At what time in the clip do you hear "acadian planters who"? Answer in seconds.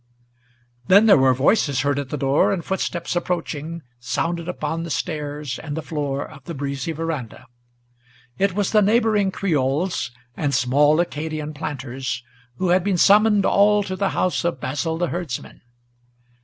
10.99-12.69